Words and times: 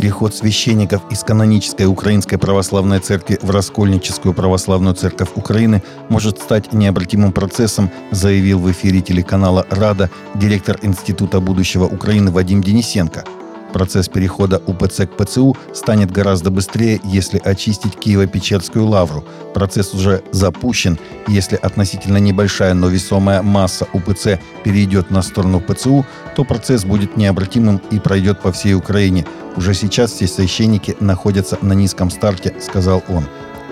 Переход 0.00 0.34
священников 0.34 1.02
из 1.10 1.22
канонической 1.22 1.84
Украинской 1.84 2.38
Православной 2.38 3.00
Церкви 3.00 3.38
в 3.42 3.50
Раскольническую 3.50 4.32
Православную 4.32 4.94
Церковь 4.94 5.28
Украины 5.34 5.82
может 6.08 6.40
стать 6.40 6.72
необратимым 6.72 7.32
процессом, 7.32 7.90
заявил 8.10 8.60
в 8.60 8.72
эфире 8.72 9.02
телеканала 9.02 9.66
«Рада» 9.68 10.08
директор 10.34 10.78
Института 10.80 11.40
будущего 11.40 11.84
Украины 11.84 12.30
Вадим 12.30 12.62
Денисенко– 12.62 13.24
Процесс 13.72 14.08
перехода 14.08 14.60
УПЦ 14.66 15.06
к 15.06 15.16
ПЦУ 15.16 15.56
станет 15.72 16.10
гораздо 16.10 16.50
быстрее, 16.50 17.00
если 17.04 17.38
очистить 17.38 17.94
Киево-Печерскую 17.94 18.84
лавру. 18.84 19.24
Процесс 19.54 19.94
уже 19.94 20.22
запущен. 20.32 20.98
Если 21.28 21.56
относительно 21.56 22.18
небольшая, 22.18 22.74
но 22.74 22.88
весомая 22.88 23.42
масса 23.42 23.86
УПЦ 23.92 24.40
перейдет 24.64 25.10
на 25.10 25.22
сторону 25.22 25.60
ПЦУ, 25.60 26.04
то 26.34 26.44
процесс 26.44 26.84
будет 26.84 27.16
необратимым 27.16 27.80
и 27.90 27.98
пройдет 27.98 28.40
по 28.40 28.50
всей 28.52 28.74
Украине. 28.74 29.24
Уже 29.56 29.74
сейчас 29.74 30.12
все 30.12 30.26
священники 30.26 30.96
находятся 31.00 31.58
на 31.62 31.72
низком 31.72 32.10
старте, 32.10 32.54
сказал 32.60 33.02
он. 33.08 33.26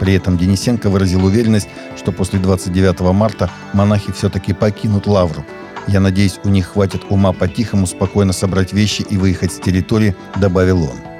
При 0.00 0.14
этом 0.14 0.36
Денисенко 0.36 0.90
выразил 0.90 1.24
уверенность, 1.24 1.68
что 1.96 2.12
после 2.12 2.38
29 2.40 3.00
марта 3.12 3.50
монахи 3.72 4.10
все-таки 4.10 4.52
покинут 4.52 5.06
Лавру. 5.06 5.44
Я 5.86 6.00
надеюсь, 6.00 6.38
у 6.44 6.48
них 6.48 6.68
хватит 6.68 7.02
ума 7.08 7.32
по-тихому 7.32 7.86
спокойно 7.86 8.32
собрать 8.32 8.72
вещи 8.72 9.02
и 9.02 9.16
выехать 9.16 9.52
с 9.52 9.60
территории»,— 9.60 10.14
добавил 10.36 10.84
он. 10.84 11.12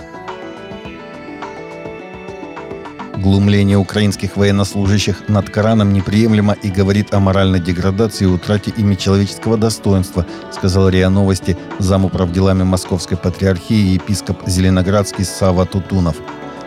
Глумление 3.23 3.79
украинских 3.79 4.37
военнослужащих 4.37 5.29
над 5.29 5.49
Кораном 5.49 5.93
неприемлемо 5.93 6.55
и 6.55 6.71
говорит 6.71 7.15
о 7.15 7.21
моральной 7.21 7.61
деградации 7.61 8.25
и 8.25 8.27
утрате 8.27 8.73
ими 8.77 8.97
человеческого 8.97 9.57
достоинства, 9.57 10.27
сказал 10.51 10.89
РИА 10.89 11.09
Новости 11.09 11.57
замуправ 11.79 12.33
делами 12.33 12.65
Московской 12.65 13.17
Патриархии 13.17 13.95
епископ 13.95 14.39
Зеленоградский 14.47 15.25
Сава 15.25 15.67
Тутунов. 15.67 16.17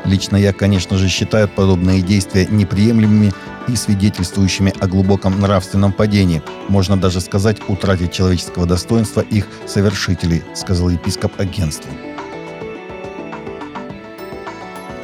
Лично 0.06 0.38
я, 0.38 0.54
конечно 0.54 0.98
же, 0.98 1.10
считаю 1.10 1.50
подобные 1.50 2.02
действия 2.02 2.48
неприемлемыми 2.50 3.34
и 3.68 3.76
свидетельствующими 3.76 4.74
о 4.80 4.88
глубоком 4.88 5.40
нравственном 5.40 5.94
падении, 5.94 6.42
можно 6.68 6.98
даже 6.98 7.22
сказать, 7.22 7.58
утратить 7.68 8.12
человеческого 8.12 8.66
достоинства 8.66 9.22
их 9.22 9.48
совершителей, 9.68 10.44
сказал 10.54 10.90
епископ 10.90 11.40
агентству. 11.40 11.92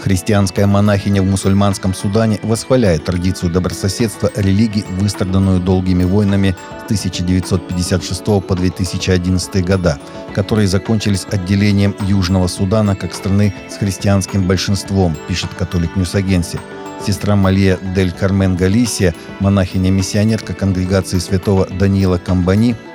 Христианская 0.01 0.65
монахиня 0.65 1.21
в 1.21 1.25
мусульманском 1.25 1.93
Судане 1.93 2.39
восхваляет 2.41 3.05
традицию 3.05 3.51
добрососедства 3.51 4.31
религии, 4.35 4.83
выстраданную 4.89 5.59
долгими 5.59 6.03
войнами 6.03 6.55
с 6.81 6.83
1956 6.85 8.25
по 8.25 8.55
2011 8.55 9.63
года, 9.63 9.99
которые 10.33 10.67
закончились 10.67 11.27
отделением 11.29 11.95
Южного 12.01 12.47
Судана 12.47 12.95
как 12.95 13.13
страны 13.13 13.53
с 13.69 13.77
христианским 13.77 14.47
большинством, 14.47 15.15
пишет 15.27 15.51
Catholic 15.53 15.95
News 15.95 16.15
Agency. 16.15 16.59
Сестра 17.05 17.35
Мария 17.35 17.79
Дель 17.95 18.11
Кармен 18.11 18.55
Галисия, 18.55 19.15
монахиня-миссионерка 19.39 20.53
конгрегации 20.53 21.17
святого 21.17 21.65
Даниила 21.65 22.17
Комбони– 22.17 22.75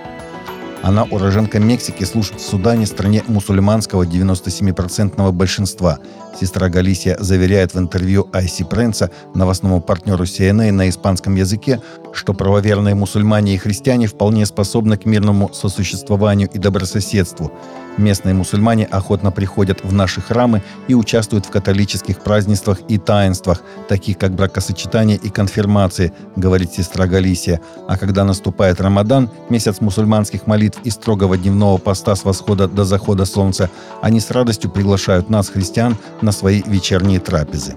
она 0.87 1.03
уроженка 1.03 1.59
Мексики, 1.59 2.05
служит 2.05 2.39
в 2.39 2.49
Судане, 2.49 2.87
стране 2.87 3.25
мусульманского 3.27 4.05
97% 4.05 5.33
большинства. 5.33 5.99
Сестра 6.41 6.69
Галисия 6.69 7.17
заверяет 7.19 7.75
в 7.75 7.79
интервью 7.81 8.29
ACI 8.33 8.63
Prensa, 8.63 9.11
новостному 9.35 9.81
партнеру 9.81 10.23
CNA 10.23 10.71
на 10.71 10.89
испанском 10.89 11.35
языке, 11.35 11.81
что 12.17 12.35
правоверные 12.35 12.95
мусульмане 12.95 13.55
и 13.55 13.59
христиане 13.59 14.07
вполне 14.07 14.47
способны 14.47 14.97
к 14.97 15.05
мирному 15.05 15.53
сосуществованию 15.53 16.49
и 16.53 16.59
добрососедству. 16.59 17.53
Местные 17.97 18.35
мусульмане 18.35 18.85
охотно 18.85 19.31
приходят 19.31 19.83
в 19.83 19.93
наши 19.93 20.21
храмы 20.21 20.63
и 20.87 20.95
участвуют 20.95 21.47
в 21.47 21.51
католических 21.51 22.21
празднествах 22.21 22.81
и 22.89 22.99
таинствах, 22.99 23.63
таких 23.89 24.19
как 24.19 24.35
бракосочетание 24.35 25.17
и 25.17 25.31
конфирмации, 25.31 26.13
говорит 26.37 26.73
сестра 26.73 27.07
Галисия. 27.07 27.61
А 27.89 27.97
когда 27.97 28.25
наступает 28.25 28.81
Рамадан, 28.81 29.31
месяц 29.49 29.81
мусульманских 29.81 30.47
молитв 30.47 30.81
и 30.85 30.91
строгого 30.91 31.39
дневного 31.39 31.79
поста 31.79 32.15
с 32.17 32.25
восхода 32.25 32.69
до 32.69 32.85
захода 32.85 33.25
солнца, 33.25 33.71
они 34.03 34.21
с 34.21 34.31
радостью 34.31 34.71
приглашают 34.71 35.31
нас, 35.31 35.49
христиан, 35.49 35.97
на 36.21 36.33
свои 36.33 36.63
вечерние 36.67 37.21
трапезы. 37.21 37.75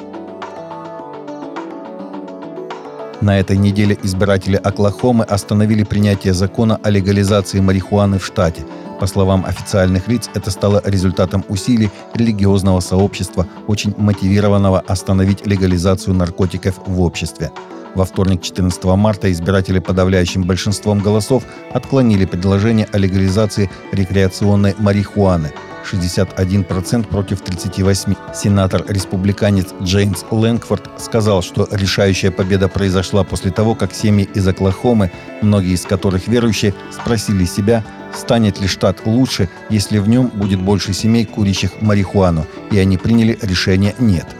На 3.21 3.37
этой 3.37 3.57
неделе 3.57 3.97
избиратели 4.01 4.55
Оклахомы 4.55 5.25
остановили 5.25 5.83
принятие 5.83 6.33
закона 6.33 6.79
о 6.81 6.89
легализации 6.89 7.59
марихуаны 7.59 8.17
в 8.17 8.25
штате. 8.25 8.65
По 9.01 9.07
словам 9.07 9.45
официальных 9.45 10.07
лиц, 10.07 10.29
это 10.33 10.51
стало 10.51 10.81
результатом 10.85 11.43
усилий 11.49 11.89
религиозного 12.13 12.79
сообщества, 12.79 13.45
очень 13.67 13.93
мотивированного 13.97 14.79
остановить 14.79 15.45
легализацию 15.45 16.13
наркотиков 16.13 16.79
в 16.85 17.01
обществе. 17.01 17.51
Во 17.93 18.05
вторник, 18.05 18.41
14 18.41 18.83
марта, 18.85 19.29
избиратели 19.29 19.79
подавляющим 19.79 20.43
большинством 20.43 20.99
голосов 20.99 21.43
отклонили 21.73 22.23
предложение 22.25 22.87
о 22.93 22.97
легализации 22.97 23.69
рекреационной 23.91 24.75
марихуаны– 24.79 25.51
61% 25.85 27.07
против 27.07 27.41
38%. 27.41 28.17
Сенатор-республиканец 28.33 29.67
Джеймс 29.81 30.23
Лэнгфорд 30.31 30.89
сказал, 30.97 31.41
что 31.41 31.67
решающая 31.71 32.31
победа 32.31 32.67
произошла 32.67 33.23
после 33.23 33.51
того, 33.51 33.75
как 33.75 33.93
семьи 33.93 34.27
из 34.33 34.47
Оклахомы, 34.47 35.11
многие 35.41 35.73
из 35.73 35.81
которых 35.81 36.27
верующие, 36.27 36.73
спросили 36.91 37.45
себя, 37.45 37.83
станет 38.13 38.59
ли 38.59 38.67
штат 38.67 39.05
лучше, 39.05 39.49
если 39.69 39.99
в 39.99 40.09
нем 40.09 40.27
будет 40.27 40.61
больше 40.61 40.93
семей, 40.93 41.25
курящих 41.25 41.81
марихуану, 41.81 42.45
и 42.71 42.79
они 42.79 42.97
приняли 42.97 43.37
решение 43.41 43.95
«нет». 43.99 44.38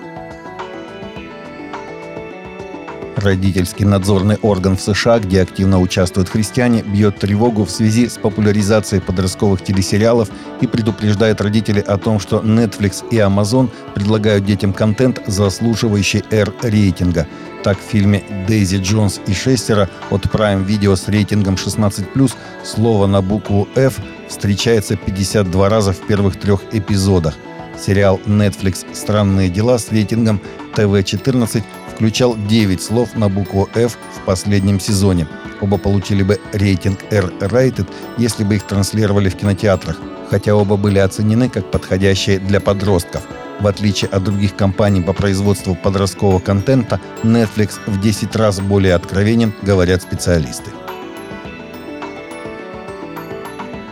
Родительский 3.19 3.83
надзорный 3.83 4.37
орган 4.41 4.77
в 4.77 4.81
США, 4.81 5.19
где 5.19 5.41
активно 5.41 5.81
участвуют 5.81 6.29
христиане, 6.29 6.83
бьет 6.83 7.19
тревогу 7.19 7.65
в 7.65 7.69
связи 7.69 8.07
с 8.07 8.17
популяризацией 8.17 9.01
подростковых 9.01 9.61
телесериалов 9.61 10.29
и 10.61 10.67
предупреждает 10.67 11.41
родителей 11.41 11.81
о 11.81 11.97
том, 11.97 12.21
что 12.21 12.39
Netflix 12.39 13.03
и 13.11 13.17
Amazon 13.17 13.69
предлагают 13.93 14.45
детям 14.45 14.71
контент, 14.71 15.21
заслуживающий 15.27 16.23
R-рейтинга. 16.31 17.27
Так, 17.61 17.77
в 17.77 17.81
фильме 17.81 18.23
«Дейзи 18.47 18.77
Джонс 18.77 19.19
и 19.27 19.33
шестеро» 19.33 19.89
от 20.11 20.25
Prime 20.25 20.65
Video 20.65 20.95
с 20.95 21.09
рейтингом 21.09 21.55
16+, 21.55 22.31
слово 22.63 23.05
на 23.07 23.21
букву 23.21 23.67
F 23.75 23.99
встречается 24.29 24.95
52 24.95 25.67
раза 25.67 25.91
в 25.91 25.99
первых 26.07 26.39
трех 26.39 26.61
эпизодах. 26.71 27.35
Сериал 27.77 28.19
Netflix 28.25 28.85
«Странные 28.93 29.49
дела» 29.49 29.77
с 29.77 29.91
рейтингом 29.91 30.39
ТВ-14 30.75 31.63
включал 31.99 32.37
9 32.37 32.81
слов 32.81 33.13
на 33.15 33.27
букву 33.27 33.67
F 33.75 33.97
в 34.15 34.25
последнем 34.25 34.79
сезоне. 34.79 35.27
Оба 35.59 35.77
получили 35.77 36.23
бы 36.23 36.39
рейтинг 36.53 36.99
R-rated, 37.11 37.89
если 38.17 38.45
бы 38.45 38.55
их 38.55 38.63
транслировали 38.63 39.27
в 39.27 39.35
кинотеатрах, 39.35 39.97
хотя 40.29 40.55
оба 40.55 40.77
были 40.77 40.97
оценены 40.99 41.49
как 41.49 41.69
подходящие 41.69 42.39
для 42.39 42.61
подростков. 42.61 43.23
В 43.59 43.67
отличие 43.67 44.09
от 44.11 44.23
других 44.23 44.55
компаний 44.55 45.01
по 45.01 45.11
производству 45.11 45.75
подросткового 45.75 46.39
контента, 46.39 47.01
Netflix 47.23 47.71
в 47.85 47.99
10 47.99 48.33
раз 48.37 48.61
более 48.61 48.93
откровенен, 48.93 49.53
говорят 49.61 50.01
специалисты. 50.01 50.71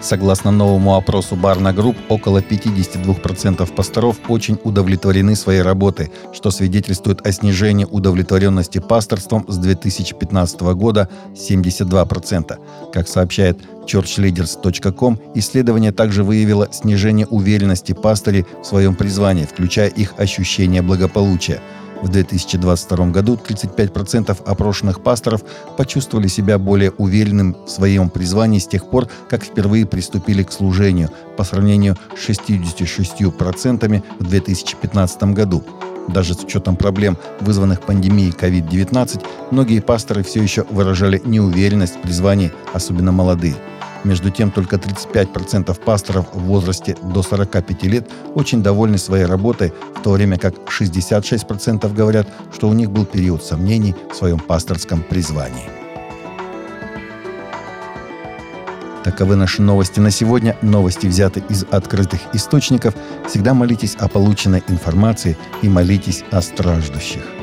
Согласно 0.07 0.51
новому 0.51 0.95
опросу 0.95 1.35
Barna 1.35 1.73
Group, 1.73 1.97
около 2.07 2.37
52% 2.37 3.73
пасторов 3.75 4.15
очень 4.29 4.57
удовлетворены 4.63 5.35
своей 5.35 5.61
работой, 5.61 6.13
что 6.33 6.49
свидетельствует 6.49 7.27
о 7.27 7.31
снижении 7.33 7.83
удовлетворенности 7.83 8.79
пасторством 8.79 9.43
с 9.49 9.57
2015 9.57 10.61
года 10.61 11.09
72%. 11.33 12.57
Как 12.93 13.09
сообщает 13.09 13.59
churchleaders.com, 13.85 15.19
исследование 15.35 15.91
также 15.91 16.23
выявило 16.23 16.69
снижение 16.71 17.27
уверенности 17.27 17.91
пастырей 17.91 18.45
в 18.63 18.65
своем 18.65 18.95
призвании, 18.95 19.43
включая 19.43 19.89
их 19.89 20.13
ощущение 20.17 20.81
благополучия– 20.81 21.59
в 22.01 22.09
2022 22.09 23.07
году 23.07 23.35
35% 23.35 24.37
опрошенных 24.45 25.01
пасторов 25.01 25.43
почувствовали 25.77 26.27
себя 26.27 26.57
более 26.57 26.91
уверенным 26.91 27.55
в 27.65 27.69
своем 27.69 28.09
призвании 28.09 28.59
с 28.59 28.67
тех 28.67 28.89
пор, 28.89 29.07
как 29.29 29.43
впервые 29.43 29.85
приступили 29.85 30.43
к 30.43 30.51
служению, 30.51 31.09
по 31.37 31.43
сравнению 31.43 31.97
с 32.15 32.29
66% 32.29 34.03
в 34.19 34.23
2015 34.23 35.23
году. 35.23 35.63
Даже 36.07 36.33
с 36.33 36.43
учетом 36.43 36.77
проблем, 36.77 37.17
вызванных 37.41 37.81
пандемией 37.81 38.31
COVID-19, 38.31 39.21
многие 39.51 39.81
пасторы 39.81 40.23
все 40.23 40.41
еще 40.41 40.65
выражали 40.69 41.21
неуверенность 41.25 41.97
в 41.97 42.01
призвании, 42.01 42.53
особенно 42.73 43.11
молодые. 43.11 43.55
Между 44.07 44.29
тем, 44.29 44.51
только 44.51 44.77
35% 44.77 45.77
пасторов 45.83 46.27
в 46.33 46.39
возрасте 46.43 46.95
до 47.13 47.21
45 47.21 47.83
лет 47.83 48.09
очень 48.35 48.63
довольны 48.63 48.97
своей 48.97 49.25
работой, 49.25 49.73
в 49.95 50.01
то 50.01 50.11
время 50.11 50.37
как 50.37 50.53
66% 50.69 51.93
говорят, 51.93 52.25
что 52.53 52.69
у 52.69 52.73
них 52.73 52.89
был 52.89 53.05
период 53.05 53.43
сомнений 53.43 53.93
в 54.09 54.15
своем 54.15 54.39
пасторском 54.39 55.03
призвании. 55.03 55.69
Таковы 59.03 59.35
наши 59.35 59.61
новости 59.61 59.99
на 59.99 60.09
сегодня. 60.09 60.55
Новости 60.61 61.07
взяты 61.07 61.43
из 61.49 61.65
открытых 61.69 62.21
источников. 62.33 62.93
Всегда 63.27 63.53
молитесь 63.53 63.95
о 63.95 64.07
полученной 64.07 64.63
информации 64.69 65.37
и 65.61 65.67
молитесь 65.67 66.23
о 66.31 66.41
страждущих. 66.41 67.36